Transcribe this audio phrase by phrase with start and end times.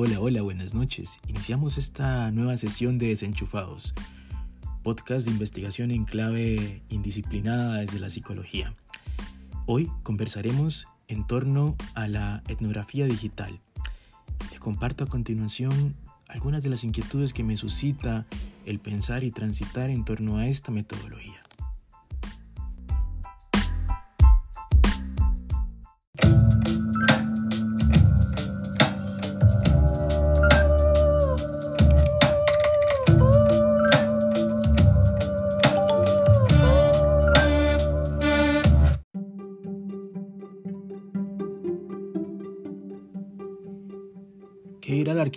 [0.00, 1.18] Hola, hola, buenas noches.
[1.26, 3.94] Iniciamos esta nueva sesión de Desenchufados,
[4.84, 8.76] podcast de investigación en clave indisciplinada desde la psicología.
[9.66, 13.58] Hoy conversaremos en torno a la etnografía digital.
[14.52, 15.96] Les comparto a continuación
[16.28, 18.24] algunas de las inquietudes que me suscita
[18.66, 21.42] el pensar y transitar en torno a esta metodología.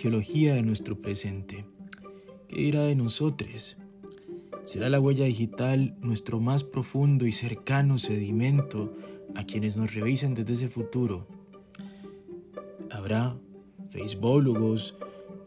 [0.02, 1.64] Arqueología de nuestro presente?
[2.48, 3.76] ¿Qué dirá de nosotros?
[4.64, 8.92] ¿Será la huella digital nuestro más profundo y cercano sedimento
[9.36, 11.28] a quienes nos revisen desde ese futuro?
[12.90, 13.36] ¿Habrá
[13.90, 14.96] faceboólogos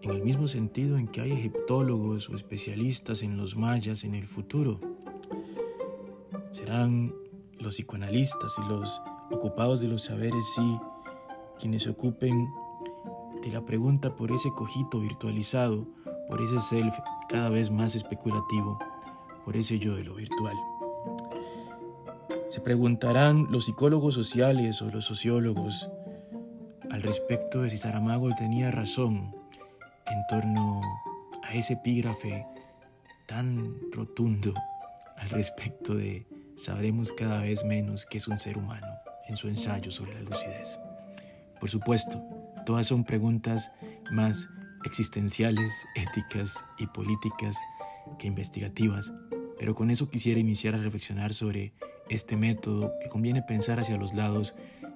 [0.02, 4.26] en el mismo sentido en que hay egiptólogos o especialistas en los mayas en el
[4.26, 4.80] futuro?
[6.50, 7.14] ¿Serán
[7.60, 10.80] los psicoanalistas y los ocupados de los saberes sí
[11.60, 12.48] quienes ocupen
[13.46, 15.88] de la pregunta por ese cojito virtualizado,
[16.28, 16.98] por ese self
[17.30, 18.80] cada vez más especulativo,
[19.46, 20.56] por ese yo de lo virtual.
[22.50, 25.90] Se preguntarán los psicólogos sociales o los sociólogos
[26.90, 29.36] al respecto de si Saramago tenía razón
[30.08, 30.82] en torno
[31.44, 32.48] a ese epígrafe
[33.28, 34.56] tan rotundo
[35.18, 38.88] al respecto de sabremos cada vez menos que es un ser humano
[39.28, 40.80] en su ensayo sobre la lucidez.
[41.60, 42.24] Por supuesto,
[42.66, 43.72] Todas son preguntas
[44.12, 44.50] más
[44.86, 47.58] existenciales, éticas y políticas
[48.18, 49.14] que investigativas,
[49.60, 51.74] pero con eso quisiera iniciar a reflexionar sobre
[52.10, 54.56] este método que conviene pensar hacia los lados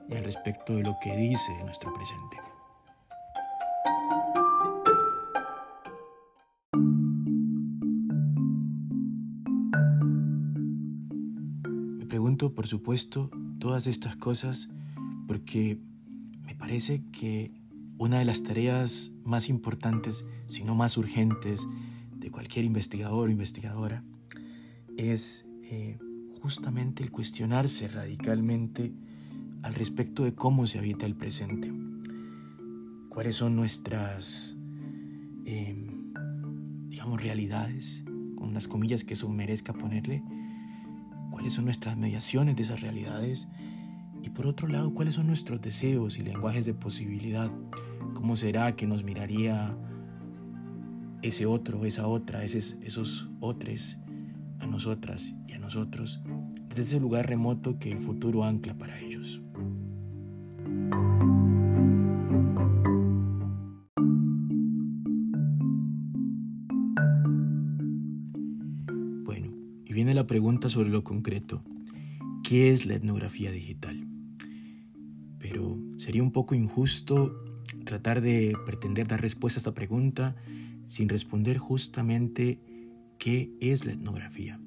[0.10, 2.38] y al respecto de lo que dice nuestro presente.
[12.00, 13.30] Me pregunto, por supuesto,
[13.60, 14.70] todas estas cosas
[15.28, 15.78] porque
[16.42, 17.59] me parece que
[18.00, 21.68] una de las tareas más importantes, si no más urgentes,
[22.16, 24.04] de cualquier investigador o investigadora
[24.98, 25.98] es eh,
[26.42, 28.94] justamente el cuestionarse radicalmente
[29.64, 31.74] al respecto de cómo se habita el presente,
[33.10, 34.58] cuáles son nuestras,
[35.46, 36.14] em,
[36.88, 38.06] digamos, realidades,
[38.36, 40.24] con las comillas que eso merezca ponerle,
[41.32, 43.50] cuáles son nuestras mediaciones de esas realidades
[44.24, 47.52] y por otro lado, cuáles son nuestros deseos y lenguajes de posibilidad
[48.14, 49.78] ¿Cómo será que nos miraría
[51.22, 53.98] ese otro, esa otra, esos, esos otros
[54.60, 56.22] a nosotras y a nosotros
[56.70, 59.42] desde ese lugar remoto que el futuro ancla para ellos?
[69.24, 69.52] Bueno,
[69.86, 71.64] y viene la pregunta sobre lo concreto.
[72.44, 74.08] ¿Qué es la etnografía digital?
[75.38, 77.44] Pero sería un poco injusto
[77.90, 80.36] tratar de pretender dar respuesta a esta pregunta
[80.88, 82.60] sin responder justamente
[83.18, 84.60] qué es la etnografía.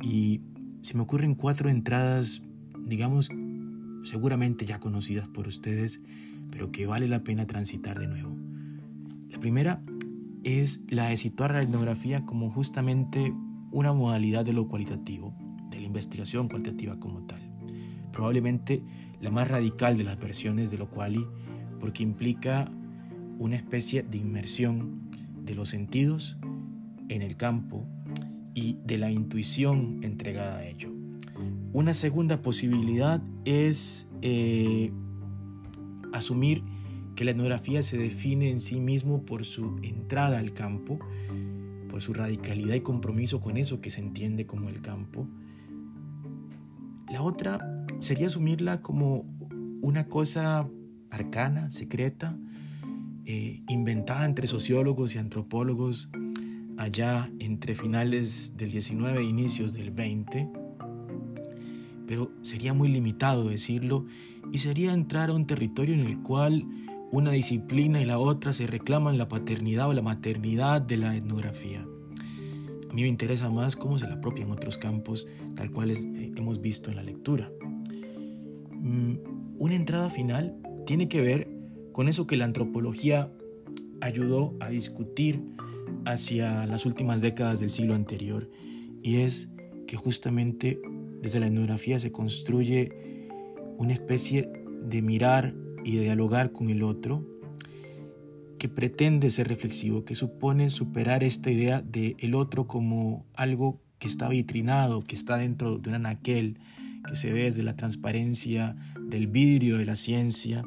[0.00, 0.42] Y
[0.80, 2.42] se me ocurren cuatro entradas,
[2.86, 3.30] digamos,
[4.04, 6.00] seguramente ya conocidas por ustedes,
[6.52, 8.36] pero que vale la pena transitar de nuevo.
[9.28, 9.82] La primera
[10.44, 13.34] es la de situar la etnografía como justamente
[13.72, 15.34] una modalidad de lo cualitativo,
[15.68, 17.40] de la investigación cualitativa como tal.
[18.12, 18.84] Probablemente
[19.20, 21.26] la más radical de las versiones de lo quali
[21.78, 22.70] porque implica
[23.38, 25.10] una especie de inmersión
[25.44, 26.38] de los sentidos
[27.08, 27.86] en el campo
[28.54, 30.90] y de la intuición entregada a ello.
[31.72, 34.90] Una segunda posibilidad es eh,
[36.12, 36.62] asumir
[37.14, 40.98] que la etnografía se define en sí mismo por su entrada al campo,
[41.88, 45.28] por su radicalidad y compromiso con eso que se entiende como el campo.
[47.10, 49.24] La otra sería asumirla como
[49.82, 50.68] una cosa
[51.16, 52.36] arcana, secreta,
[53.24, 56.08] eh, inventada entre sociólogos y antropólogos
[56.78, 60.48] allá entre finales del 19 e inicios del 20,
[62.06, 64.06] pero sería muy limitado decirlo
[64.52, 66.66] y sería entrar a un territorio en el cual
[67.10, 71.86] una disciplina y la otra se reclaman la paternidad o la maternidad de la etnografía.
[72.90, 76.60] A mí me interesa más cómo se la apropian otros campos, tal cual eh, hemos
[76.60, 77.50] visto en la lectura.
[78.70, 79.16] Mm,
[79.58, 81.48] una entrada final tiene que ver
[81.92, 83.30] con eso que la antropología
[84.00, 85.42] ayudó a discutir
[86.04, 88.48] hacia las últimas décadas del siglo anterior
[89.02, 89.50] y es
[89.86, 90.80] que justamente
[91.20, 92.92] desde la etnografía se construye
[93.78, 94.50] una especie
[94.82, 95.54] de mirar
[95.84, 97.26] y de dialogar con el otro
[98.58, 104.08] que pretende ser reflexivo, que supone superar esta idea de el otro como algo que
[104.08, 106.58] está vitrinado, que está dentro de un anaquel,
[107.06, 108.76] que se ve desde la transparencia
[109.08, 110.64] del vidrio de la ciencia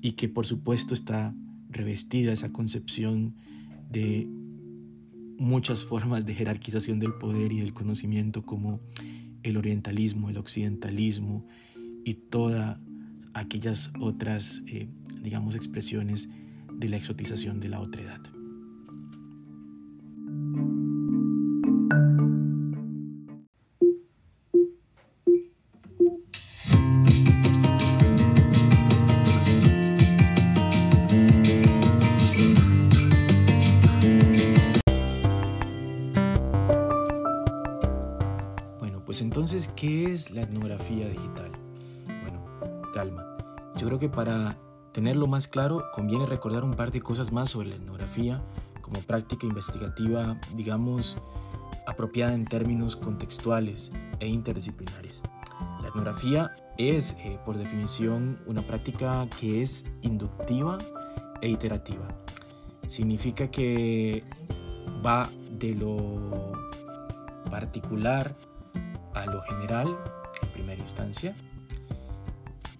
[0.00, 1.34] y que por supuesto está
[1.68, 3.34] revestida esa concepción
[3.90, 4.28] de
[5.38, 8.80] muchas formas de jerarquización del poder y del conocimiento como
[9.42, 11.46] el orientalismo, el occidentalismo
[12.04, 12.78] y todas
[13.32, 14.88] aquellas otras, eh,
[15.22, 16.28] digamos, expresiones
[16.72, 18.20] de la exotización de la otredad.
[44.00, 44.56] Que para
[44.92, 48.42] tenerlo más claro, conviene recordar un par de cosas más sobre la etnografía
[48.80, 51.16] como práctica investigativa, digamos,
[51.86, 55.22] apropiada en términos contextuales e interdisciplinares.
[55.82, 60.78] La etnografía es, eh, por definición, una práctica que es inductiva
[61.42, 62.08] e iterativa.
[62.86, 64.24] Significa que
[65.04, 66.52] va de lo
[67.50, 68.34] particular
[69.14, 69.96] a lo general
[70.42, 71.36] en primera instancia,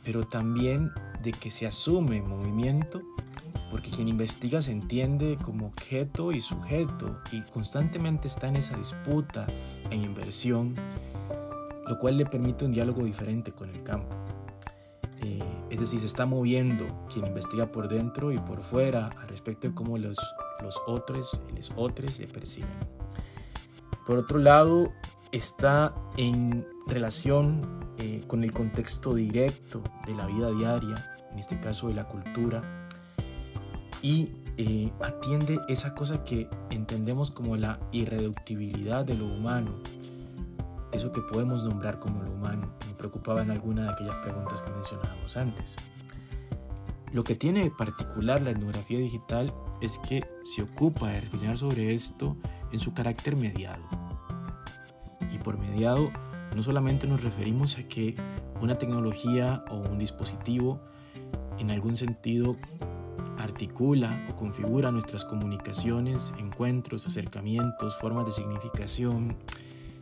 [0.03, 0.91] pero también
[1.23, 3.03] de que se asume movimiento,
[3.71, 9.47] porque quien investiga se entiende como objeto y sujeto y constantemente está en esa disputa
[9.91, 10.75] en inversión,
[11.87, 14.17] lo cual le permite un diálogo diferente con el campo.
[15.23, 19.69] Eh, es decir, se está moviendo quien investiga por dentro y por fuera al respecto
[19.69, 20.19] de cómo los,
[20.63, 22.71] los otros, los otros se perciben.
[24.07, 24.93] Por otro lado,
[25.31, 31.89] está en relación eh, con el contexto directo de la vida diaria, en este caso
[31.89, 32.63] de la cultura,
[34.03, 39.73] y eh, atiende esa cosa que entendemos como la irreductibilidad de lo humano,
[40.93, 42.73] eso que podemos nombrar como lo humano.
[42.87, 45.77] Me preocupaba en alguna de aquellas preguntas que mencionábamos antes.
[47.13, 51.95] Lo que tiene de particular la etnografía digital es que se ocupa de reflexionar sobre
[51.95, 52.37] esto
[52.73, 53.83] en su carácter mediado.
[55.33, 56.11] Y por mediado
[56.55, 58.17] no solamente nos referimos a que
[58.61, 60.81] una tecnología o un dispositivo
[61.61, 62.57] en algún sentido
[63.39, 69.37] articula o configura nuestras comunicaciones, encuentros, acercamientos, formas de significación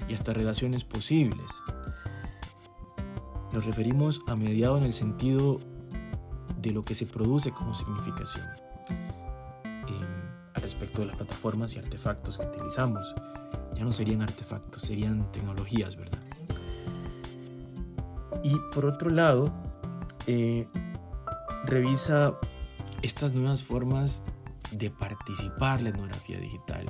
[0.09, 1.61] y hasta relaciones posibles.
[3.53, 5.61] Nos referimos a mediado en el sentido
[6.61, 8.47] de lo que se produce como significación
[10.55, 13.15] al respecto de las plataformas y artefactos que utilizamos.
[13.75, 16.19] Ya no serían artefactos, serían tecnologías, ¿verdad?
[18.43, 19.53] Y por otro lado,
[20.27, 20.67] eh,
[21.69, 22.39] revisa
[23.03, 24.25] estas nuevas formas
[24.73, 26.87] de participar la etnografía digital.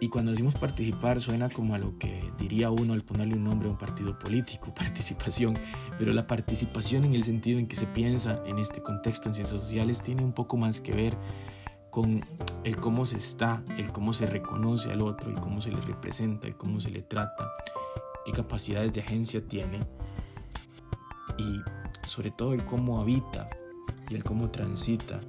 [0.00, 3.68] Y cuando decimos participar suena como a lo que diría uno al ponerle un nombre
[3.68, 5.58] a un partido político, participación,
[5.98, 9.60] pero la participación en el sentido en que se piensa en este contexto en ciencias
[9.60, 11.16] sociales tiene un poco más que ver
[11.90, 12.20] con
[12.64, 16.46] el cómo se está, el cómo se reconoce al otro, el cómo se le representa,
[16.46, 17.50] el cómo se le trata,
[18.24, 19.80] qué capacidades de agencia tiene
[21.38, 21.60] y
[22.06, 23.48] sobre todo el cómo habita
[24.10, 25.20] y el cómo transita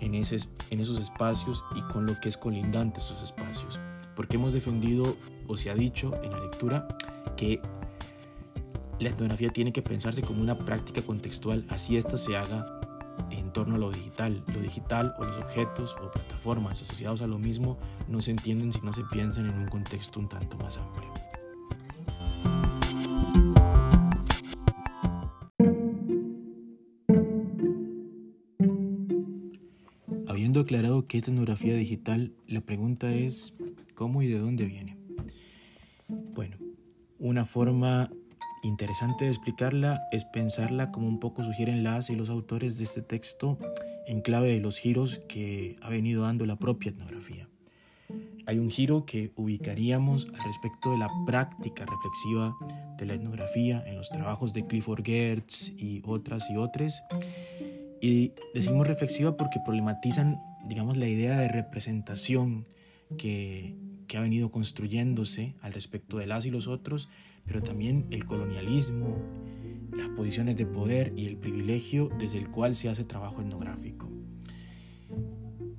[0.00, 0.38] en, ese,
[0.70, 3.80] en esos espacios y con lo que es colindante esos espacios.
[4.14, 6.88] Porque hemos defendido o se ha dicho en la lectura
[7.36, 7.60] que
[8.98, 12.80] la etnografía tiene que pensarse como una práctica contextual, así ésta se haga
[13.30, 14.44] en torno a lo digital.
[14.48, 18.80] Lo digital o los objetos o plataformas asociados a lo mismo no se entienden si
[18.82, 21.12] no se piensan en un contexto un tanto más amplio.
[30.70, 33.54] Aclarado que es etnografía digital, la pregunta es
[33.96, 34.96] ¿cómo y de dónde viene?
[36.06, 36.58] Bueno,
[37.18, 38.08] una forma
[38.62, 43.02] interesante de explicarla es pensarla como un poco sugieren las y los autores de este
[43.02, 43.58] texto
[44.06, 47.48] en clave de los giros que ha venido dando la propia etnografía.
[48.46, 52.54] Hay un giro que ubicaríamos al respecto de la práctica reflexiva
[52.96, 57.02] de la etnografía en los trabajos de Clifford Geertz y otras y otras
[58.00, 62.66] y decimos reflexiva porque problematizan, digamos, la idea de representación
[63.18, 63.76] que,
[64.06, 67.08] que ha venido construyéndose al respecto de las y los otros,
[67.46, 69.16] pero también el colonialismo,
[69.92, 74.08] las posiciones de poder y el privilegio desde el cual se hace trabajo etnográfico.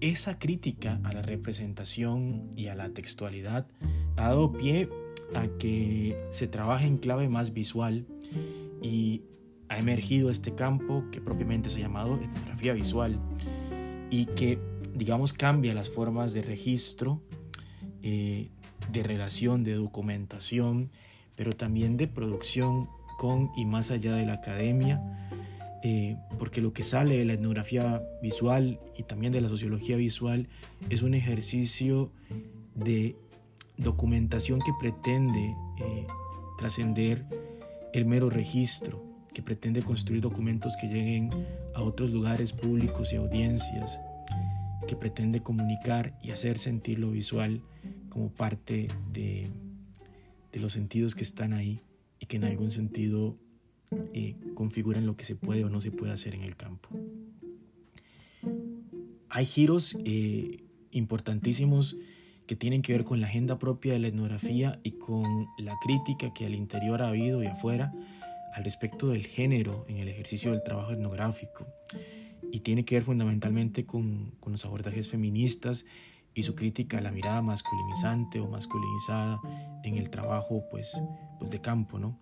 [0.02, 3.68] Esa crítica a la representación y a la textualidad
[4.18, 4.90] ha dado pie
[5.36, 8.08] a que se trabaje en clave más visual
[8.82, 9.22] y
[9.70, 13.20] ha emergido este campo que propiamente se ha llamado etnografía visual,
[14.10, 14.60] y que,
[14.96, 17.22] digamos, cambia las formas de registro,
[18.04, 18.50] eh,
[18.92, 20.90] de relación, de documentación,
[21.36, 25.02] pero también de producción con y más allá de la academia,
[25.84, 30.48] eh, porque lo que sale de la etnografía visual y también de la sociología visual
[30.90, 32.12] es un ejercicio
[32.76, 33.16] de
[33.78, 36.08] documentación que pretende eh,
[36.58, 37.26] trascender
[37.94, 41.32] el mero registro, que pretende construir documentos que lleguen
[41.74, 44.00] a otros lugares públicos y audiencias,
[44.92, 47.62] que pretende comunicar y hacer sentir lo visual
[48.10, 49.50] como parte de,
[50.52, 51.80] los sentidos que están ahí
[52.20, 53.38] y que en algún sentido
[54.12, 56.90] eh, configuran lo que se puede o no se puede hacer en el campo.
[59.30, 61.96] Hay giros eh, importantísimos
[62.46, 66.34] que tienen que ver con la agenda propia de la etnografía y con la crítica
[66.34, 67.94] que al interior ha habido y afuera
[68.56, 71.66] al respecto del género en el ejercicio del trabajo etnográfico.
[72.52, 75.86] Y tiene que ver fundamentalmente con, con los abordajes feministas
[76.34, 79.40] y su crítica a la mirada masculinizante o masculinizada
[79.84, 81.00] en el trabajo pues,
[81.40, 82.00] pues de campo.
[82.00, 82.20] ¿no?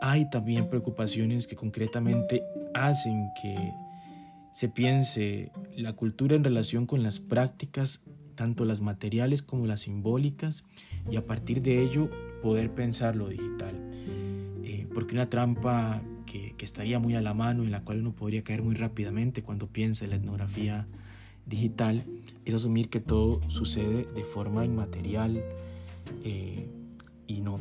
[0.00, 2.42] Hay también preocupaciones que concretamente
[2.74, 3.72] hacen que
[4.52, 8.04] se piense la cultura en relación con las prácticas
[8.34, 10.64] tanto las materiales como las simbólicas,
[11.10, 12.10] y a partir de ello
[12.42, 13.74] poder pensar lo digital.
[14.64, 16.02] Eh, porque una trampa
[16.56, 19.68] que, estaría muy a la mano, en la cual uno podría caer muy rápidamente cuando
[19.68, 20.86] piensa en la etnografía
[21.46, 22.04] digital,
[22.44, 25.42] es asumir que todo sucede de forma inmaterial
[26.24, 26.66] eh,
[27.26, 27.58] y no.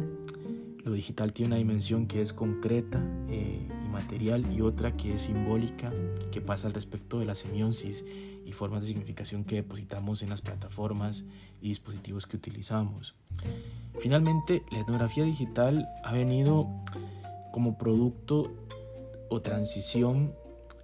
[0.84, 5.24] Lo digital tiene una dimensión que es concreta eh, y material y otra que es
[5.24, 5.94] simbólica,
[6.32, 8.06] que pasa al respecto de la semiosis
[8.46, 11.26] y formas de significación que depositamos en las plataformas
[11.62, 13.16] y dispositivos que utilizamos.
[14.00, 16.68] Finalmente, la etnografía digital ha venido
[17.54, 18.52] como producto
[19.34, 20.34] o transición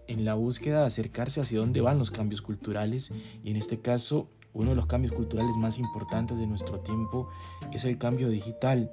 [0.08, 3.12] en la búsqueda de acercarse hacia dónde van los cambios culturales
[3.44, 7.30] y en este caso uno de los cambios culturales más importantes de nuestro tiempo
[7.72, 8.92] es el cambio digital.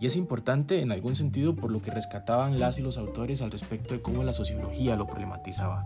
[0.00, 3.50] Y es importante en algún sentido por lo que rescataban las y los autores al
[3.50, 5.84] respecto de cómo la sociología lo problematizaba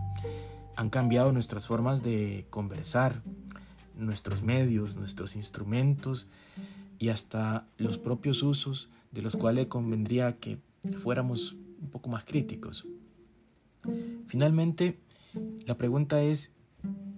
[0.75, 3.21] han cambiado nuestras formas de conversar,
[3.95, 6.27] nuestros medios, nuestros instrumentos
[6.97, 10.59] y hasta los propios usos de los cuales convendría que
[10.97, 12.87] fuéramos un poco más críticos.
[14.27, 14.99] Finalmente,
[15.65, 16.55] la pregunta es,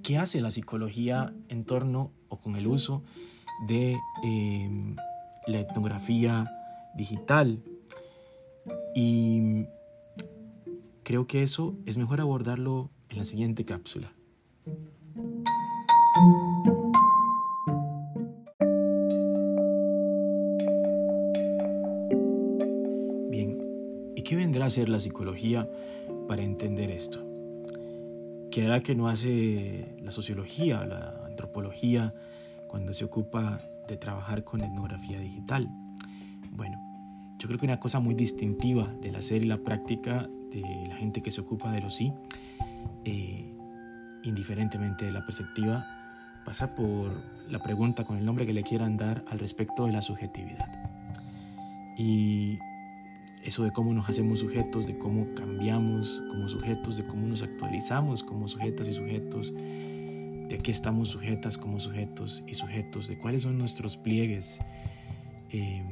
[0.01, 3.03] ¿qué hace la psicología en torno o con el uso
[3.67, 4.95] de em,
[5.47, 6.49] la etnografía
[6.95, 7.61] digital?
[8.95, 9.65] Y
[11.03, 14.13] creo que eso es mejor abordarlo en la siguiente cápsula.
[23.29, 23.57] Bien,
[24.15, 25.69] ¿y qué vendrá a ser la psicología
[26.27, 27.23] para entender esto?
[28.51, 32.13] ¿Qué hará que no hace la sociología, la antropología,
[32.67, 35.69] cuando se ocupa de trabajar con etnografía digital?
[36.51, 36.77] Bueno,
[37.39, 41.21] yo creo que una cosa muy distintiva del hacer y la práctica de la gente
[41.21, 42.13] que se ocupa de los sí
[43.05, 43.53] eh,
[44.23, 45.85] indiferentemente de la perspectiva,
[46.45, 47.11] pasa por
[47.49, 50.71] la pregunta con el nombre que le quieran dar al respecto de la subjetividad.
[51.97, 52.57] Y
[53.43, 58.23] eso de cómo nos hacemos sujetos, de cómo cambiamos como sujetos, de cómo nos actualizamos
[58.23, 63.57] como sujetas y sujetos, de qué estamos sujetas como sujetos y sujetos, de cuáles son
[63.57, 64.61] nuestros pliegues
[65.51, 65.83] eh,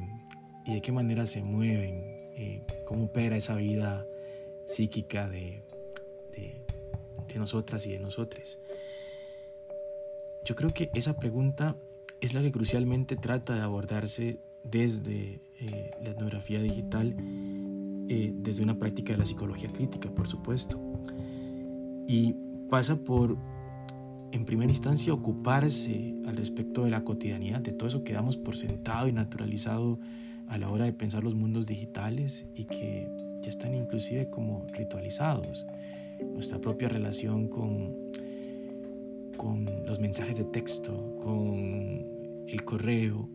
[0.64, 2.02] y de qué manera se mueven,
[2.34, 4.06] eh, cómo opera esa vida
[4.66, 5.62] psíquica de,
[6.32, 8.58] de nosotras y de nosotros.
[10.44, 11.76] Yo creo que esa pregunta
[12.20, 17.14] es la que crucialmente trata de abordarse desde eh, la etnografía digital,
[18.08, 20.80] eh, desde una práctica de la psicología crítica, por supuesto.
[22.06, 22.34] Y
[22.68, 23.36] pasa por,
[24.32, 28.56] en primera instancia, ocuparse al respecto de la cotidianidad, de todo eso que damos por
[28.56, 29.98] sentado y naturalizado
[30.48, 33.08] a la hora de pensar los mundos digitales y que
[33.42, 35.66] ya están inclusive como ritualizados
[36.30, 37.96] nuestra propia relación con,
[39.36, 43.28] con los mensajes de texto, con el correo,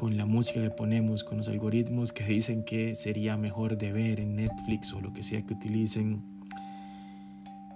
[0.00, 4.18] con la música que ponemos, con los algoritmos que dicen que sería mejor de ver
[4.18, 6.22] en Netflix o lo que sea que utilicen,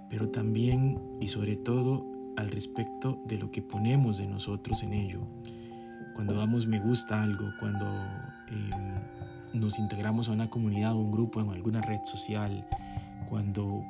[0.09, 2.03] pero también y sobre todo
[2.35, 5.21] al respecto de lo que ponemos de nosotros en ello.
[6.15, 7.85] Cuando damos me gusta algo, cuando
[8.49, 12.67] em, nos integramos a una comunidad o un grupo en alguna red social,
[13.29, 13.83] cuando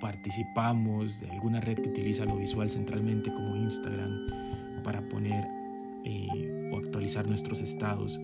[0.00, 5.61] participamos de alguna red que utiliza lo visual centralmente como Instagram para poner
[6.04, 8.20] eh, o actualizar nuestros estados.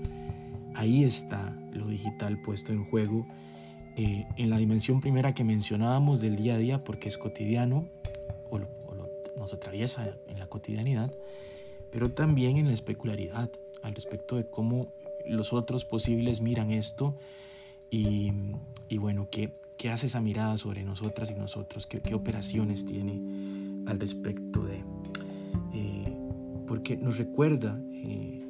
[0.74, 3.26] Ahí está lo digital puesto en juego
[3.96, 7.88] eh, en la dimensión primera que mencionábamos del día a día porque es cotidiano
[8.50, 8.68] o lo,
[9.38, 11.12] nos atraviesa en la cotidianidad,
[11.90, 13.50] pero también en la especularidad
[13.82, 14.92] al respecto de cómo
[15.26, 17.16] los otros posibles miran esto
[17.90, 18.32] y,
[18.98, 21.86] bueno, ¿qué, ¿qué, hace esa mirada sobre nosotras y nosotros?
[21.86, 23.20] ¿Qué, qué operaciones tiene
[23.86, 24.84] al respecto de?
[26.68, 28.48] Eh, porque nos recuerda eh,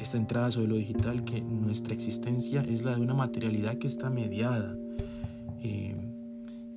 [0.00, 4.10] esta entrada sobre lo digital que nuestra existencia es la de una materialidad que está
[4.10, 4.76] mediada
[5.62, 5.96] eh,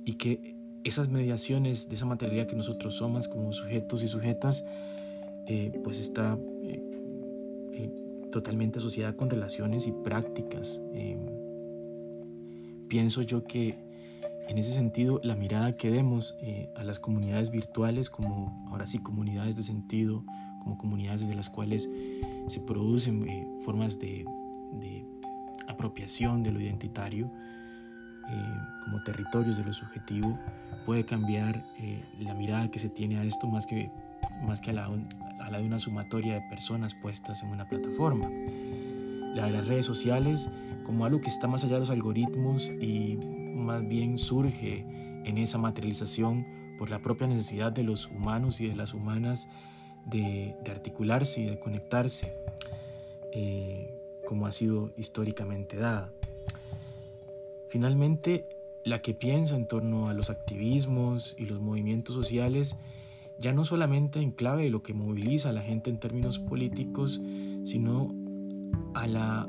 [0.04, 4.64] y que esas mediaciones de esa materialidad que nosotros somos como sujetos y sujetas,
[5.82, 6.38] pues está
[8.30, 10.80] totalmente asociada con relaciones y prácticas.
[12.88, 13.76] Pienso yo que
[14.48, 18.98] en ese sentido la mirada que demos eh, a las comunidades virtuales como ahora sí
[18.98, 20.24] comunidades de sentido,
[20.66, 21.88] como comunidades desde las cuales
[22.48, 24.26] se producen eh, formas de,
[25.68, 30.36] apropiación de lo identitario, eh, como territorios de lo subjetivo,
[30.84, 31.64] puede cambiar
[32.18, 33.90] la mirada que se tiene a esto más que,
[34.42, 34.90] más que a la,
[35.40, 38.28] a la de una sumatoria de personas puestas en una plataforma.
[39.34, 40.50] La de las redes sociales
[40.82, 43.18] como algo que está más allá de los algoritmos y
[43.54, 44.86] más bien surge
[45.24, 46.46] en esa materialización
[46.78, 49.48] por la propia necesidad de los humanos y de las humanas
[50.06, 52.32] de, articularse y de conectarse,
[53.32, 53.94] eh,
[54.24, 56.12] como ha sido históricamente dada.
[57.68, 58.48] Finalmente,
[58.84, 62.76] la que piensa en torno a los activismos y los movimientos sociales
[63.38, 67.20] ya no solamente en clave de lo que moviliza a la gente en términos políticos,
[67.64, 68.14] sino
[68.94, 69.48] a la,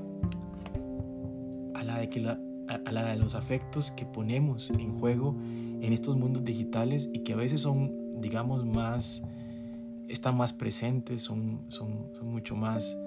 [1.74, 5.36] a la, de, que la, a la de los afectos que ponemos en juego
[5.82, 9.24] en estos mundos digitales y que a veces son, digamos, más,
[10.10, 12.98] están más presentes, son, son, son mucho más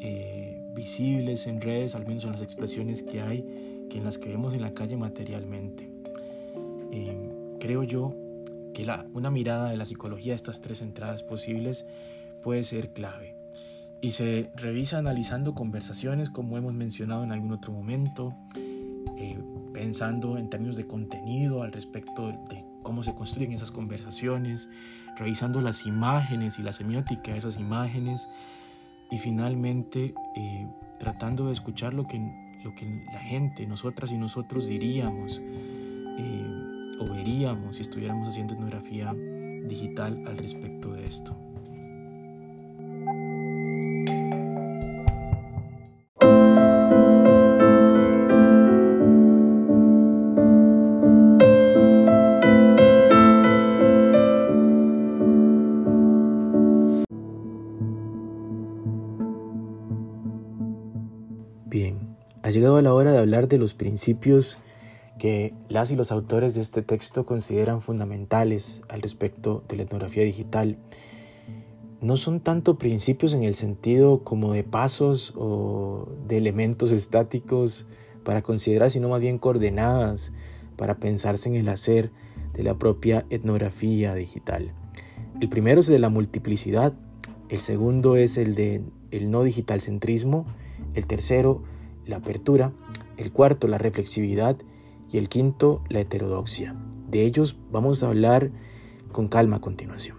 [0.00, 4.30] eh, visibles en redes, al menos en las expresiones que hay, que en las que
[4.30, 5.90] vemos en la calle materialmente.
[6.92, 7.16] Eh,
[7.58, 8.14] creo yo
[8.72, 11.86] que la, una mirada de la psicología de estas tres entradas posibles
[12.42, 13.36] puede ser clave.
[14.00, 18.34] Y se revisa analizando conversaciones como hemos mencionado en algún otro momento,
[19.18, 19.38] eh,
[19.74, 24.68] pensando en términos de contenido al respecto de cómo se construyen esas conversaciones,
[25.16, 28.28] revisando las imágenes y la semiótica de esas imágenes
[29.12, 30.66] y finalmente eh,
[30.98, 32.18] tratando de escuchar lo que,
[32.64, 35.40] lo que la gente, nosotras y nosotros diríamos.
[35.40, 39.14] Eh, o veríamos si estuviéramos haciendo etnografía
[39.68, 41.49] digital al respecto de esto.
[63.50, 64.58] De los principios
[65.18, 70.24] que las y los autores de este texto consideran fundamentales al respecto de la etnografía
[70.24, 70.78] digital
[72.00, 77.86] no son tanto principios en el sentido como de pasos o de elementos estáticos
[78.24, 80.32] para considerar, sino más bien coordenadas
[80.76, 82.10] para pensarse en el hacer
[82.54, 84.72] de la propia etnografía digital.
[85.40, 86.94] El primero es de la multiplicidad,
[87.48, 90.46] el segundo es el de el no digital centrismo,
[90.94, 91.62] el tercero
[92.06, 92.72] la apertura,
[93.20, 94.56] el cuarto la reflexividad
[95.12, 96.74] y el quinto, la heterodoxia.
[97.10, 98.50] De ellos vamos a hablar
[99.12, 100.16] con calma a continuación.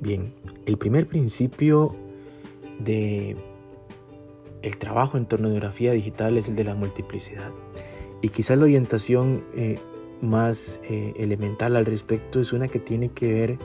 [0.00, 0.34] Bien,
[0.66, 1.94] el primer principio
[2.80, 3.36] de
[4.62, 7.52] el trabajo en torno a etnografía digital es el de la multiplicidad.
[8.22, 9.78] Y quizás la orientación eh,
[10.20, 13.58] más eh, elemental al respecto es una que tiene que ver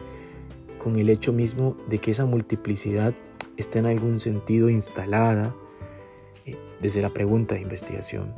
[0.80, 3.14] con el hecho mismo de que esa multiplicidad
[3.58, 5.56] está en algún sentido instalada
[6.46, 8.34] eh, desde la pregunta de investigación.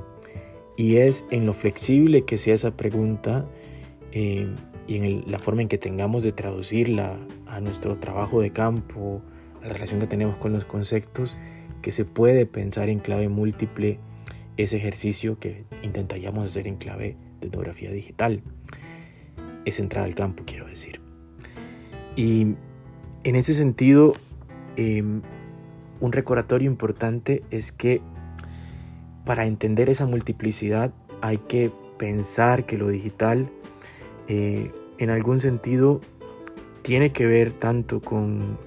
[0.75, 3.45] Y es en lo flexible que sea esa pregunta
[4.11, 4.47] y
[4.87, 9.21] en la forma en que tengamos de traducirla a nuestro trabajo de campo,
[9.61, 11.37] a la relación que tenemos con los conceptos,
[11.81, 13.99] que se puede pensar en clave múltiple
[14.57, 18.41] ese ejercicio que intentaríamos hacer en clave de etnografía digital.
[19.65, 20.99] Es entrada al campo, quiero decir.
[22.15, 22.55] Y
[23.23, 24.13] en ese sentido,
[24.75, 25.21] em,
[25.99, 28.01] un recordatorio importante es que
[29.25, 33.49] para entender esa multiplicidad hay que pensar que lo digital
[34.27, 36.01] eh, en algún sentido
[36.81, 38.57] tiene que ver tanto con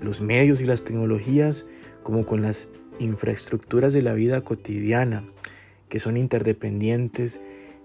[0.00, 1.66] los medios y las tecnologías
[2.06, 2.68] como con las
[3.00, 5.24] infraestructuras de la vida cotidiana,
[5.88, 7.40] que son interdependientes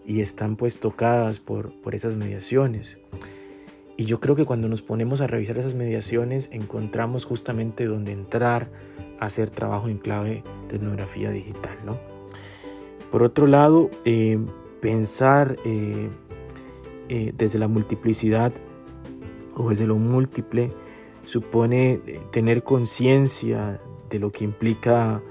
[0.05, 2.99] y están pues tocadas por, por esas mediaciones.
[3.97, 8.69] Y yo creo que cuando nos ponemos a revisar esas mediaciones encontramos justamente donde entrar
[9.19, 11.75] a hacer trabajo en clave de etnografía digital.
[11.83, 11.97] ¿no?
[13.09, 14.37] Por otro lado, eh,
[14.81, 16.09] pensar eh,
[17.09, 18.53] eh, desde la multiplicidad
[19.55, 20.71] o desde lo múltiple
[21.25, 23.81] supone tener conciencia
[24.11, 25.23] de lo que implica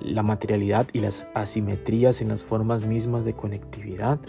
[0.00, 4.20] la materialidad y las asimetrías en las formas mismas de conectividad,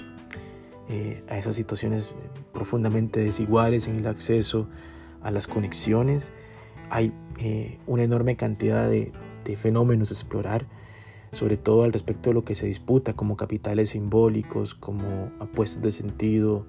[0.90, 2.14] eh, a esas situaciones
[2.52, 4.68] profundamente desiguales en el acceso
[5.22, 6.34] a las conexiones.
[6.90, 9.14] Hay eh, una enorme cantidad de,
[9.56, 10.66] fenómenos a explorar,
[11.32, 15.92] sobre todo al respecto de lo que se disputa como capitales simbólicos, como apuestas de
[15.92, 16.66] sentido,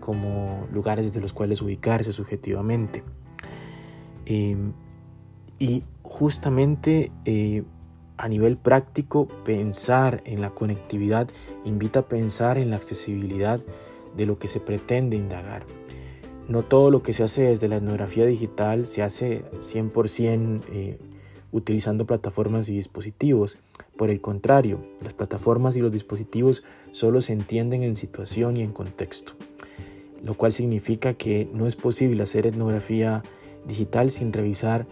[0.00, 3.02] como lugares desde los cuales ubicarse subjetivamente.
[4.26, 4.72] Em,
[5.62, 7.62] y justamente eh,
[8.16, 11.28] a nivel práctico, pensar en la conectividad
[11.64, 13.60] invita a pensar en la accesibilidad
[14.16, 15.64] de lo que se pretende indagar.
[16.48, 20.98] No todo lo que se hace desde la etnografía digital se hace 100% eh,
[21.52, 23.56] utilizando plataformas y dispositivos.
[23.96, 28.72] Por el contrario, las plataformas y los dispositivos solo se entienden en situación y en
[28.72, 29.34] contexto,
[30.24, 33.22] lo cual significa que no es posible hacer etnografía
[33.64, 34.88] digital sin revisar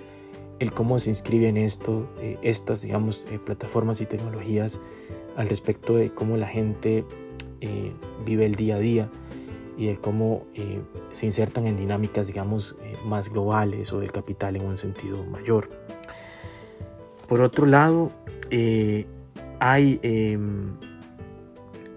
[0.61, 4.79] el cómo se inscribe en esto, eh, estas, digamos, eh, plataformas y tecnologías
[5.37, 7.05] al respecto de cómo la gente
[7.63, 7.93] eh,
[8.27, 9.11] vive el día a día
[9.79, 10.45] y de cómo
[11.11, 15.71] se insertan en dinámicas, digamos, más globales o del capital en un sentido mayor.
[17.27, 18.13] Por otro lado,
[19.59, 20.77] hay em,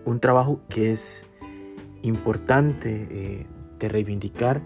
[0.05, 1.25] un trabajo que es
[2.03, 3.45] importante
[3.77, 4.61] de reivindicar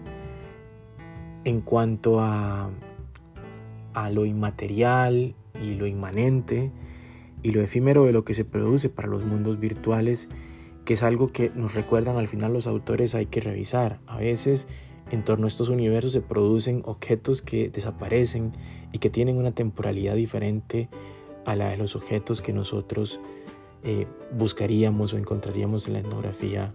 [1.42, 2.70] en cuanto a
[3.94, 6.70] a lo inmaterial y lo inmanente
[7.42, 10.28] y lo efímero de lo que se produce para los mundos virtuales,
[10.84, 14.00] que es algo que nos recuerdan al final los autores hay que revisar.
[14.06, 14.68] A veces
[15.10, 18.52] en torno a estos universos se producen objetos que desaparecen
[18.92, 20.88] y que tienen una temporalidad diferente
[21.46, 23.20] a la de los objetos que nosotros
[23.84, 26.74] eh, buscaríamos o encontraríamos en la etnografía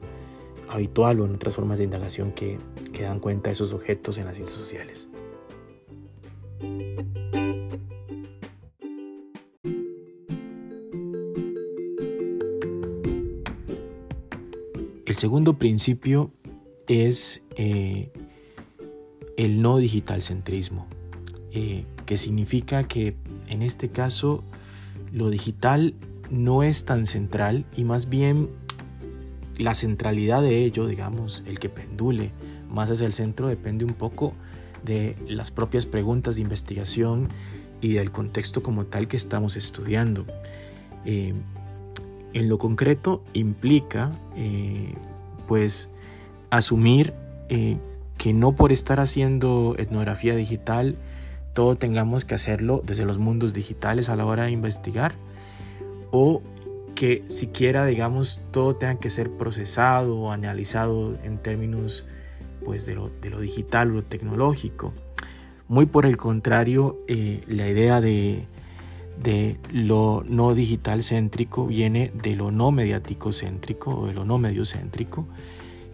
[0.69, 2.57] habitual o en otras formas de indagación que,
[2.91, 5.09] que dan cuenta de esos objetos en las ciencias sociales.
[15.05, 16.31] El segundo principio
[16.87, 18.11] es eh,
[19.37, 20.87] el no digital centrismo,
[21.51, 23.15] eh, que significa que
[23.47, 24.43] en este caso
[25.11, 25.93] lo digital
[26.31, 28.49] no es tan central y más bien
[29.59, 32.31] la centralidad de ello, digamos, el que pendule
[32.67, 34.33] más hacia el centro depende un poco
[34.83, 37.29] de las propias preguntas de investigación
[37.81, 40.25] y del contexto como tal que estamos estudiando.
[41.05, 41.33] Eh,
[42.33, 44.93] en lo concreto implica eh,
[45.47, 45.89] pues
[46.49, 47.13] asumir
[47.49, 47.77] eh,
[48.17, 50.95] que no por estar haciendo etnografía digital
[51.53, 55.13] todo tengamos que hacerlo desde los mundos digitales a la hora de investigar
[56.11, 56.41] o
[56.95, 62.05] que siquiera digamos todo tenga que ser procesado o analizado en términos
[62.63, 64.93] pues de lo, digital lo tecnológico.
[65.67, 68.47] Muy por el contrario eh, la idea de
[69.21, 74.37] de lo no digital céntrico viene de lo no mediático céntrico o de lo no
[74.37, 75.27] mediocéntrico,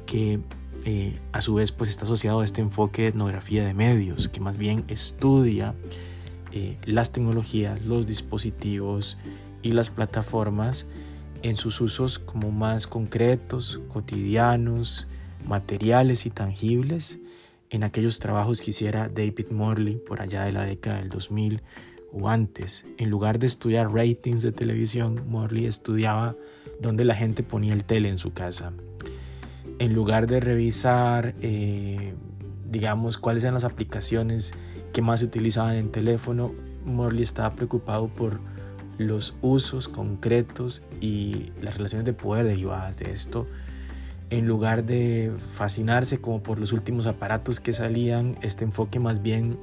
[0.06, 0.40] que
[0.86, 4.40] eh, a su vez pues está asociado a este enfoque de etnografía de medios, que
[4.40, 5.76] más bien estudia
[6.52, 9.18] eh, las tecnologías, los dispositivos
[9.62, 10.88] y las plataformas
[11.42, 15.08] en sus usos como más concretos, cotidianos,
[15.50, 17.20] materiales y tangibles,
[17.72, 21.62] en aquellos trabajos que hiciera David Morley por allá de la década del 2000
[22.14, 26.36] o antes, en lugar de estudiar ratings de televisión, Morley estudiaba
[26.80, 28.74] dónde la gente ponía el tele en su casa.
[29.80, 32.14] En lugar de revisar, eh,
[32.70, 34.54] digamos, cuáles eran las aplicaciones
[34.94, 36.54] que más se utilizaban en teléfono,
[36.86, 38.40] Morley estaba preocupado por
[38.98, 43.48] los usos concretos y las relaciones de poder derivadas de esto.
[44.30, 49.58] En lugar de fascinarse como por los últimos aparatos que salían, este enfoque más bien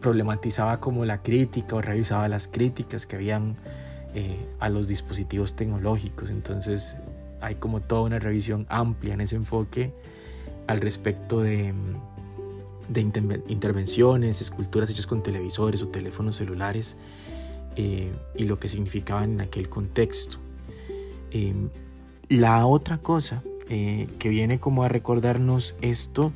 [0.00, 3.56] problematizaba como la crítica o revisaba las críticas que habían
[4.14, 6.30] eh, a los dispositivos tecnológicos.
[6.30, 6.98] Entonces
[7.40, 9.92] hay como toda una revisión amplia en ese enfoque
[10.66, 11.74] al respecto de,
[12.88, 13.00] de
[13.48, 16.96] intervenciones, esculturas hechas con televisores o teléfonos celulares
[17.76, 20.36] eh, y lo que significaban en aquel contexto.
[21.30, 21.70] Em,
[22.32, 26.32] la otra cosa eh, que viene como a recordarnos esto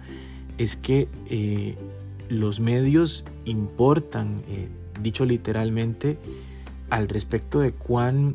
[0.59, 1.09] es que
[2.28, 4.68] los medios importan, eh,
[5.00, 6.18] dicho literalmente,
[6.90, 8.35] al respecto de cuán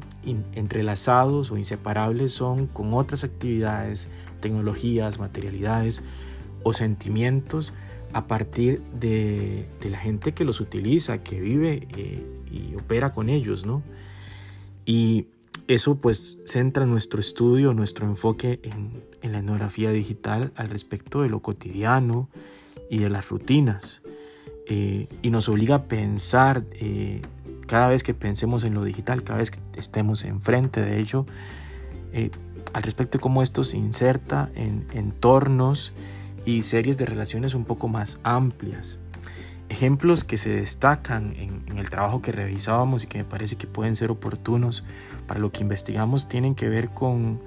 [0.55, 4.09] entrelazados o inseparables son con otras actividades,
[4.41, 6.03] tecnologías, materialidades
[6.63, 7.73] o sentimientos
[8.13, 13.65] a partir de, la gente que los utiliza, que vive eh, y opera con ellos,
[13.65, 13.83] ¿no?
[14.85, 15.27] Y
[15.67, 21.41] eso pues centra nuestro estudio, nuestro enfoque en, la etnografía digital al respecto de lo
[21.41, 22.29] cotidiano
[22.89, 24.01] y de las rutinas.
[24.67, 27.21] Eh, y nos obliga a pensar eh,
[27.67, 31.25] cada vez que pensemos en lo digital, cada vez que estemos enfrente de ello,
[32.13, 32.31] eh,
[32.73, 35.93] al respecto de cómo esto se inserta en entornos
[36.45, 38.99] y series de relaciones un poco más amplias.
[39.71, 43.95] Ejemplos que se destacan en, el trabajo que revisábamos y que me parece que pueden
[43.95, 44.83] ser oportunos
[45.27, 47.39] para lo que investigamos tienen que ver con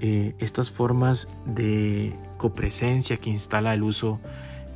[0.00, 4.18] eh, estas formas de copresencia que instala el uso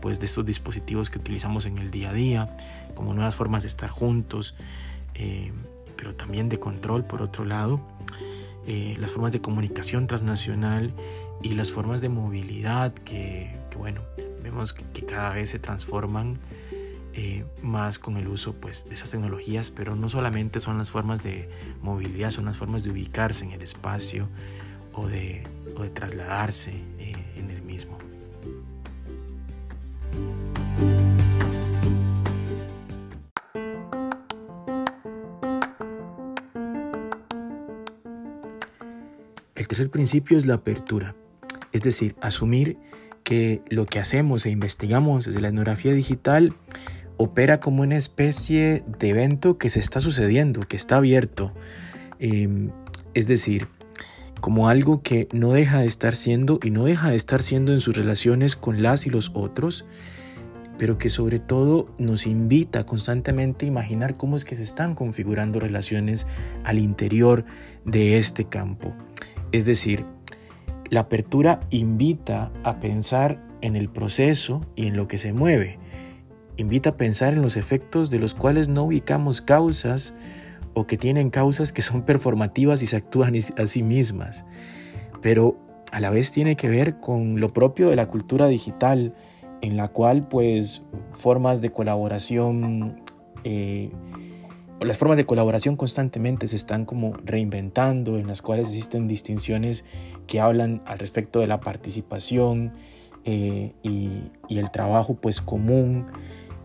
[0.00, 2.56] pues, de estos dispositivos que utilizamos en el día a día
[2.94, 4.54] como nuevas formas de estar juntos,
[5.14, 5.50] eh,
[5.96, 7.80] pero también de control por otro lado,
[8.68, 10.92] eh, las formas de comunicación transnacional
[11.42, 14.02] y las formas de movilidad que, bueno,
[14.44, 16.38] vemos que, cada vez se transforman
[17.18, 21.22] eh, más con el uso pues, de esas tecnologías, pero no solamente son las formas
[21.22, 21.48] de
[21.80, 24.28] movilidad, son las formas de ubicarse en el espacio
[24.92, 25.42] o de,
[25.76, 27.96] o de trasladarse en el mismo.
[39.54, 41.16] El tercer principio es la apertura,
[41.72, 42.78] es decir, asumir
[43.24, 46.54] que lo que hacemos e investigamos desde la etnografía digital
[47.16, 51.52] opera como una especie de evento que se está sucediendo, que está abierto.
[52.18, 52.70] Em,
[53.14, 53.68] es decir,
[54.40, 57.80] como algo que no deja de estar siendo y no deja de estar siendo en
[57.80, 59.86] sus relaciones con las y los otros,
[60.78, 65.58] pero que sobre todo nos invita constantemente a imaginar cómo es que se están configurando
[65.58, 66.26] relaciones
[66.64, 67.44] al interior
[67.84, 68.94] de este campo.
[69.52, 70.04] Es decir,
[70.90, 75.78] la apertura invita a pensar en el proceso y en lo que se mueve.
[76.56, 80.14] Invita a pensar en los efectos de los cuales no ubicamos causas
[80.74, 84.44] o que tienen causas que son performativas y se actúan a sí mismas.
[85.22, 85.58] Pero
[85.92, 89.14] a la vez tiene que ver con lo propio de la cultura digital,
[89.62, 93.02] en la cual pues formas de colaboración
[93.44, 93.90] eh,
[94.80, 99.86] las formas de colaboración constantemente se están como reinventando, en las cuales existen distinciones
[100.26, 102.74] que hablan al respecto de la participación
[103.24, 106.06] eh, y, el trabajo pues común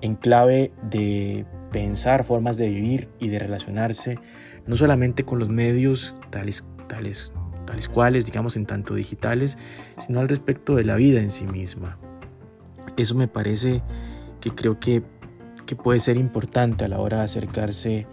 [0.01, 4.19] en clave de pensar formas de vivir y de relacionarse,
[4.67, 7.33] no solamente con los medios tales, tales,
[7.65, 9.57] tales cuales, digamos, en tanto digitales,
[9.99, 11.97] sino al respecto de la vida en sí misma.
[12.97, 13.81] Eso me parece
[14.41, 15.03] que creo que
[15.71, 18.05] que puede ser importante a la hora de acercarse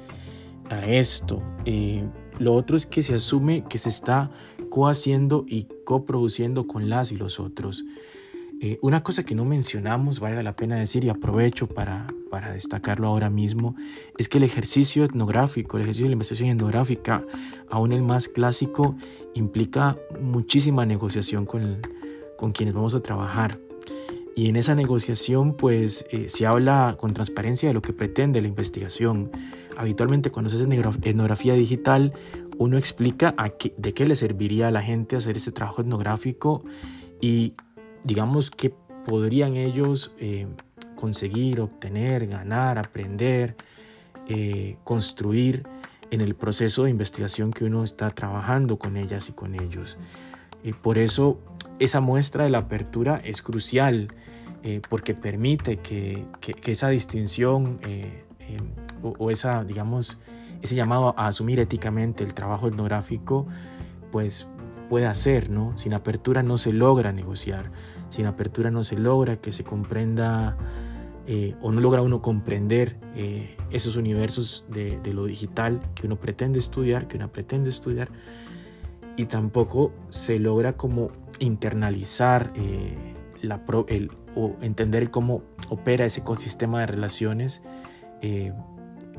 [0.70, 1.42] a esto.
[1.64, 4.30] Eh, lo otro es que se asume que se está
[4.70, 7.84] cohaciendo y coproduciendo con las y los otros.
[8.60, 13.06] Eh, una cosa que no mencionamos, valga la pena decir y aprovecho para, para destacarlo
[13.06, 13.76] ahora mismo,
[14.18, 17.24] es que el ejercicio etnográfico, el ejercicio de la investigación etnográfica,
[17.70, 18.96] aún el más clásico,
[19.34, 21.78] implica muchísima negociación con,
[22.36, 23.60] con quienes vamos a trabajar.
[24.34, 28.46] Y en esa negociación pues eh, se habla con transparencia de lo que pretende la
[28.46, 29.30] investigación.
[29.76, 30.64] Habitualmente cuando se hace
[31.02, 32.12] etnografía digital
[32.56, 33.34] uno explica
[33.76, 36.64] de qué le serviría a la gente hacer ese trabajo etnográfico
[37.20, 37.54] y
[38.04, 38.74] digamos qué
[39.06, 40.46] podrían ellos eh,
[40.94, 43.56] conseguir, obtener, ganar, aprender,
[44.26, 45.66] eh, construir
[46.10, 49.98] en el proceso de investigación que uno está trabajando con ellas y con ellos.
[50.62, 51.38] Y por eso
[51.78, 54.08] esa muestra de la apertura es crucial
[54.64, 56.24] eh, porque permite que,
[56.66, 60.18] esa distinción eh, em, o, esa, digamos,
[60.62, 63.46] ese llamado a asumir éticamente el trabajo etnográfico,
[64.10, 64.48] pues
[64.88, 65.76] pueda ser, ¿no?
[65.76, 67.70] Sin apertura no se logra negociar,
[68.08, 70.56] sin apertura no se logra que se comprenda
[71.26, 72.96] eh, o no logra uno comprender
[73.70, 78.08] esos universos de, lo digital que uno pretende estudiar, que uno pretende estudiar,
[79.16, 82.52] y tampoco se logra como internalizar
[83.42, 87.62] la el, o entender cómo opera ese ecosistema de relaciones
[88.22, 88.52] eh,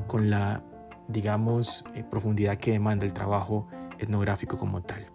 [0.06, 0.62] con la,
[1.08, 5.06] digamos, eh, profundidad que demanda el trabajo etnográfico como tal.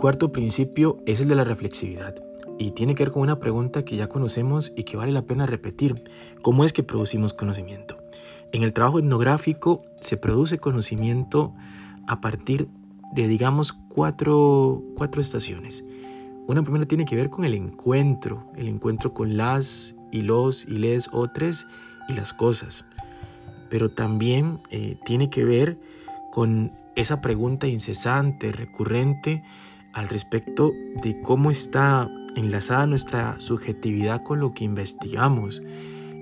[0.00, 2.14] Cuarto principio es el de la reflexividad
[2.58, 5.44] y tiene que ver con una pregunta que ya conocemos y que vale la pena
[5.44, 6.02] repetir.
[6.40, 7.98] ¿Cómo es que producimos conocimiento?
[8.52, 11.52] En el trabajo etnográfico se produce conocimiento
[12.08, 12.68] a partir
[13.12, 14.82] de, digamos, cuatro,
[15.18, 15.84] estaciones.
[16.46, 20.78] una primera tiene que ver con el encuentro, el encuentro con las y los y
[20.78, 21.66] les otras
[22.08, 22.86] y las cosas.
[23.68, 25.78] Pero también eh, tiene que ver
[26.32, 29.42] con esa pregunta incesante, recurrente,
[29.92, 30.72] al respecto
[31.02, 35.62] de cómo está enlazada nuestra subjetividad con lo que investigamos.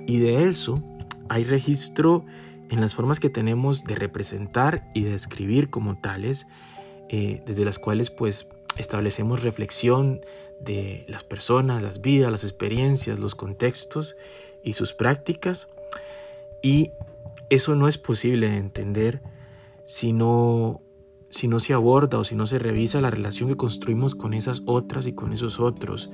[0.07, 0.83] Y de eso
[1.29, 2.25] hay registro
[2.71, 6.47] en las formas que tenemos de representar y de escribir como tales,
[7.09, 10.21] eh, desde las cuales pues establecemos reflexión
[10.61, 14.17] de las personas, las vidas, las experiencias, los contextos
[14.63, 15.69] y sus prácticas.
[16.63, 16.93] Y
[17.51, 19.23] eso no es posible de entender
[19.85, 20.83] si no,
[21.31, 24.63] si no se aborda o si no se revisa la relación que construimos con esas
[24.67, 26.11] otras y con esos otros.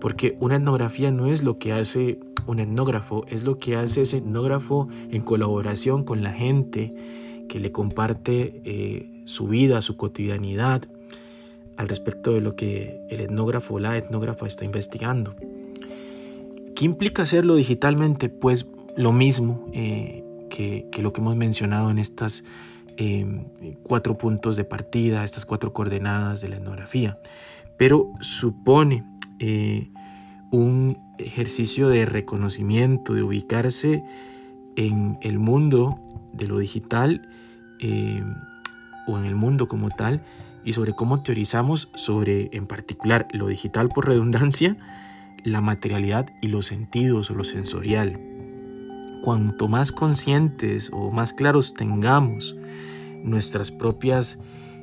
[0.00, 4.18] Porque una etnografía no es lo que hace un etnógrafo, es lo que hace ese
[4.18, 6.94] etnógrafo en colaboración con la gente
[7.48, 10.82] que le comparte eh, su vida, su cotidianidad,
[11.76, 15.34] al respecto de lo que el etnógrafo o la etnógrafa está investigando.
[16.74, 18.28] ¿Qué implica hacerlo digitalmente?
[18.28, 22.44] Pues lo mismo eh, que, lo que hemos mencionado en estas
[22.96, 23.46] em,
[23.82, 27.18] cuatro puntos de partida, estas cuatro coordenadas de la etnografía,
[27.76, 29.04] pero supone
[29.38, 29.90] eh,
[30.50, 34.02] un ejercicio de reconocimiento, de ubicarse
[34.76, 35.98] en el mundo
[36.32, 37.28] de lo digital
[37.80, 38.34] em,
[39.06, 40.24] o en el mundo como tal
[40.64, 44.76] y sobre cómo teorizamos sobre, en particular, lo digital por redundancia,
[45.44, 48.31] la materialidad y los sentidos o lo sensorial.
[49.22, 52.56] Cuanto más conscientes o más claros tengamos
[53.22, 54.38] nuestras propias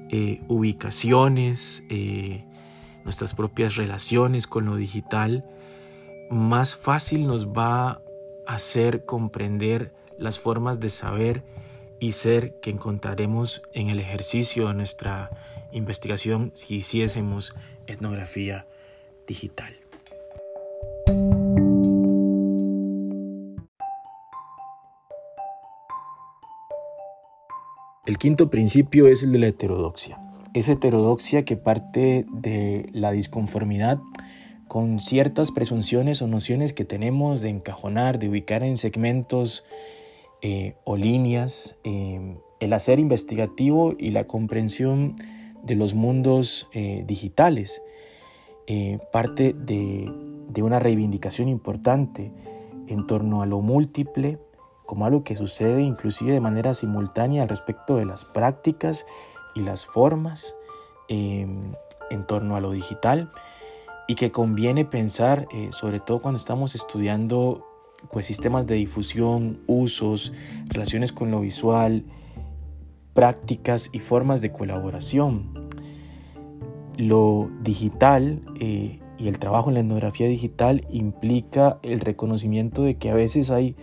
[0.10, 2.46] eh, ubicaciones, eh,
[3.04, 5.46] nuestras propias relaciones con lo digital,
[6.32, 8.02] más fácil nos va a
[8.48, 11.44] hacer comprender las formas de saber
[12.00, 15.32] y ser que encontraremos en el ejercicio de nuestra
[15.72, 17.56] investigación si hiciésemos
[17.88, 18.68] etnografía
[19.28, 19.79] digital.
[28.10, 30.20] El quinto principio es el de la heterodoxia.
[30.56, 34.00] Es heterodoxia que parte de la disconformidad
[34.68, 39.64] con ciertas presunciones o nociones que tenemos de encajonar, de ubicar en segmentos
[40.42, 45.16] eh, o líneas eh, el hacer investigativo y la comprensión
[45.62, 47.84] de los mundos eh, digitales.
[49.12, 50.12] Parte de,
[50.64, 52.34] una reivindicación importante
[52.88, 54.40] en torno a lo múltiple,
[54.90, 59.06] como algo que sucede inclusive de manera simultánea al respecto de las prácticas
[59.54, 60.56] y las formas
[61.10, 61.74] em,
[62.10, 63.32] en torno a lo digital
[64.08, 67.68] y que conviene pensar, eh, sobre todo cuando estamos estudiando
[68.12, 70.34] pues, sistemas de difusión, usos,
[70.66, 72.04] relaciones con lo visual,
[73.14, 75.70] prácticas y formas de colaboración.
[76.98, 83.12] Lo digital eh, y el trabajo en la etnografía digital implica el reconocimiento de que
[83.12, 83.76] a veces hay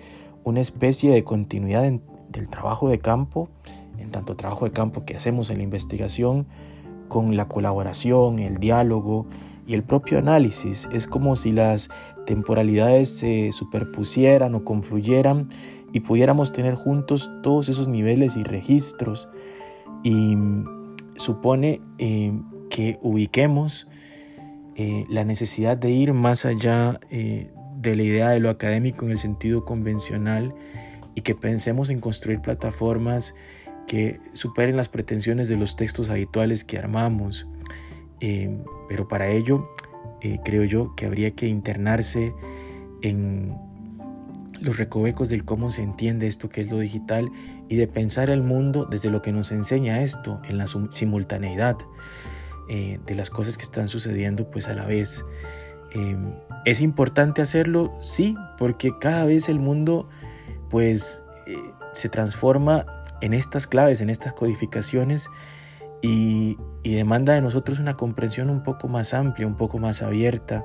[0.47, 1.83] una especie de continuidad
[2.29, 3.49] del trabajo de campo,
[3.99, 6.47] en tanto trabajo de campo que hacemos en la investigación,
[7.09, 9.27] con la colaboración, el diálogo
[9.67, 10.89] y el propio análisis.
[10.93, 11.91] Es como si las
[12.27, 15.49] temporalidades se superpusieran o confluyeran
[15.93, 19.29] y pudiéramos tener juntos todos esos niveles y registros.
[20.05, 20.37] Y
[21.17, 22.33] supone eh,
[22.71, 23.89] que ubiquemos
[24.77, 27.51] eh, la necesidad de ir más allá eh,
[27.91, 30.55] de la idea de lo académico en el sentido convencional
[31.15, 33.35] y que pensemos en construir plataformas
[33.87, 37.47] que superen las pretensiones de los textos habituales que armamos.
[38.89, 39.71] pero para ello
[40.45, 42.35] creo yo que habría que internarse
[43.03, 43.55] en
[44.61, 47.31] los recovecos del cómo se entiende esto que es lo digital
[47.69, 51.77] y de pensar el mundo desde lo que nos enseña esto, en la simultaneidad
[52.69, 55.25] eh, de las cosas que están sucediendo pues a la vez.
[55.97, 56.35] Em,
[56.67, 57.97] ¿Es importante hacerlo?
[58.01, 60.09] Sí, porque cada vez el mundo
[60.69, 61.57] pues eh,
[61.95, 62.85] se transforma
[63.23, 65.31] en estas claves, en estas codificaciones
[66.03, 70.65] y, demanda de nosotros una comprensión un poco más amplia, un poco más abierta,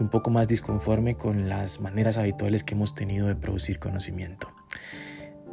[0.00, 4.48] un poco más disconforme con las maneras habituales que hemos tenido de producir conocimiento.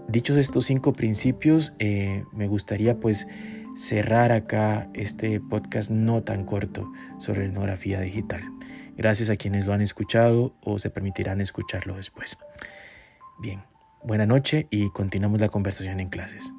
[0.08, 3.28] Dichos estos cinco principios, eh, me gustaría pues
[3.76, 8.55] cerrar acá este podcast no tan corto sobre etnografía digital.
[8.96, 12.38] Gracias a quienes lo han escuchado o se permitirán escucharlo después.
[13.40, 13.64] Bien,
[14.04, 16.54] buena noche y continuamos la conversación en clases.